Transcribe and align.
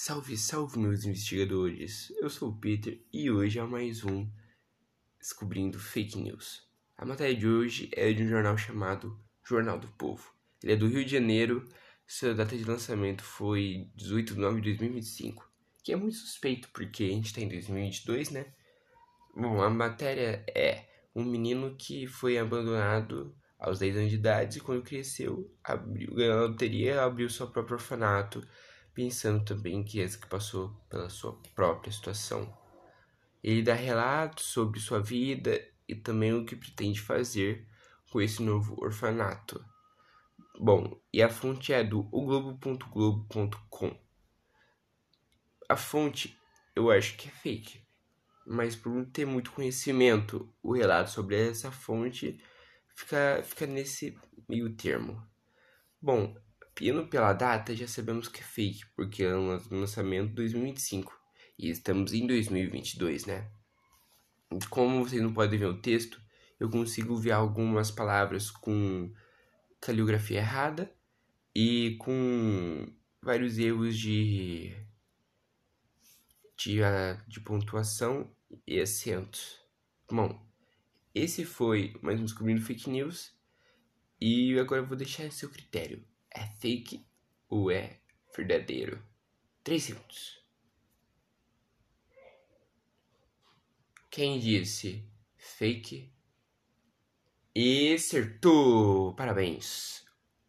Salve, 0.00 0.36
salve, 0.36 0.78
meus 0.78 1.04
investigadores! 1.04 2.12
Eu 2.20 2.30
sou 2.30 2.50
o 2.50 2.56
Peter 2.56 3.02
e 3.12 3.28
hoje 3.32 3.58
é 3.58 3.64
mais 3.64 4.04
um 4.04 4.30
Descobrindo 5.18 5.76
Fake 5.76 6.16
News. 6.16 6.62
A 6.96 7.04
matéria 7.04 7.34
de 7.34 7.48
hoje 7.48 7.90
é 7.92 8.12
de 8.12 8.22
um 8.22 8.28
jornal 8.28 8.56
chamado 8.56 9.20
Jornal 9.44 9.76
do 9.76 9.88
Povo. 9.88 10.32
Ele 10.62 10.74
é 10.74 10.76
do 10.76 10.86
Rio 10.86 11.04
de 11.04 11.10
Janeiro, 11.10 11.68
sua 12.06 12.32
data 12.32 12.56
de 12.56 12.62
lançamento 12.62 13.24
foi 13.24 13.90
18 13.96 14.34
de 14.34 14.40
novembro 14.40 14.62
de 14.62 14.74
2025, 14.74 15.50
que 15.82 15.92
é 15.92 15.96
muito 15.96 16.14
suspeito 16.14 16.68
porque 16.72 17.02
a 17.02 17.08
gente 17.08 17.26
está 17.26 17.40
em 17.40 17.48
2022, 17.48 18.30
né? 18.30 18.46
Bom, 19.34 19.60
a 19.60 19.68
matéria 19.68 20.44
é 20.54 20.84
um 21.12 21.24
menino 21.24 21.74
que 21.76 22.06
foi 22.06 22.38
abandonado 22.38 23.36
aos 23.58 23.80
10 23.80 23.96
anos 23.96 24.10
de 24.10 24.16
idade 24.16 24.58
e 24.58 24.60
quando 24.60 24.80
cresceu, 24.84 25.52
abriu, 25.64 26.14
ganhou 26.14 26.38
a 26.38 26.46
loteria, 26.46 27.02
abriu 27.02 27.28
seu 27.28 27.48
próprio 27.48 27.74
orfanato 27.74 28.46
pensando 28.98 29.44
também 29.44 29.84
que 29.84 30.00
essa 30.00 30.18
que 30.18 30.26
passou 30.26 30.70
pela 30.88 31.08
sua 31.08 31.40
própria 31.54 31.92
situação. 31.92 32.52
Ele 33.40 33.62
dá 33.62 33.72
relatos 33.72 34.46
sobre 34.46 34.80
sua 34.80 35.00
vida 35.00 35.64
e 35.86 35.94
também 35.94 36.34
o 36.34 36.44
que 36.44 36.56
pretende 36.56 37.00
fazer 37.00 37.64
com 38.10 38.20
esse 38.20 38.42
novo 38.42 38.74
orfanato. 38.82 39.64
Bom, 40.58 41.00
e 41.12 41.22
a 41.22 41.28
fonte 41.28 41.72
é 41.72 41.84
do 41.84 42.08
oglobo.globo.com. 42.10 43.96
A 45.68 45.76
fonte 45.76 46.36
eu 46.74 46.90
acho 46.90 47.16
que 47.16 47.28
é 47.28 47.30
fake, 47.30 47.86
mas 48.44 48.74
por 48.74 48.92
não 48.92 49.04
ter 49.04 49.24
muito 49.24 49.52
conhecimento, 49.52 50.52
o 50.60 50.72
relato 50.72 51.10
sobre 51.10 51.50
essa 51.50 51.70
fonte 51.70 52.42
fica, 52.96 53.44
fica 53.44 53.64
nesse 53.64 54.18
meio 54.48 54.74
termo. 54.74 55.24
Bom, 56.02 56.34
Indo 56.80 57.06
pela 57.08 57.32
data, 57.32 57.74
já 57.74 57.88
sabemos 57.88 58.28
que 58.28 58.40
é 58.40 58.44
fake, 58.44 58.86
porque 58.94 59.24
é 59.24 59.34
um 59.34 59.58
lançamento 59.70 60.34
2025 60.34 61.12
e 61.58 61.70
estamos 61.70 62.12
em 62.12 62.24
2022, 62.24 63.26
né? 63.26 63.50
Como 64.70 65.04
vocês 65.04 65.20
não 65.20 65.34
podem 65.34 65.58
ver 65.58 65.66
o 65.66 65.80
texto, 65.80 66.20
eu 66.58 66.70
consigo 66.70 67.16
ver 67.16 67.32
algumas 67.32 67.90
palavras 67.90 68.48
com 68.50 69.12
caligrafia 69.80 70.38
errada 70.38 70.92
e 71.52 71.96
com 71.98 72.86
vários 73.20 73.58
erros 73.58 73.96
de 73.98 74.72
de, 76.56 76.82
ah, 76.82 77.20
de 77.26 77.40
pontuação 77.40 78.32
e 78.66 78.80
acentos. 78.80 79.60
Bom, 80.10 80.40
esse 81.12 81.44
foi 81.44 81.94
mais 82.02 82.20
um 82.20 82.24
Descobrindo 82.24 82.62
Fake 82.62 82.88
News 82.88 83.32
e 84.20 84.56
agora 84.60 84.82
eu 84.82 84.86
vou 84.86 84.96
deixar 84.96 85.24
a 85.24 85.30
seu 85.30 85.50
critério 85.50 86.04
é 86.34 86.46
fake 86.60 87.06
ou 87.48 87.70
é 87.70 88.00
verdadeiro? 88.36 89.02
Três 89.62 89.84
segundos. 89.84 90.42
Quem 94.10 94.38
disse 94.40 95.04
fake? 95.36 96.12
E 97.54 97.94
acertou! 97.94 99.14
Parabéns! 99.14 100.04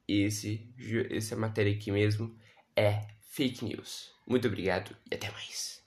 Esse, 0.07 0.73
essa 1.11 1.35
matéria 1.35 1.73
aqui 1.73 1.91
mesmo 1.91 2.35
é 2.75 3.05
fake 3.21 3.65
news. 3.65 4.11
Muito 4.25 4.47
obrigado 4.47 4.95
e 5.11 5.15
até 5.15 5.29
mais. 5.31 5.69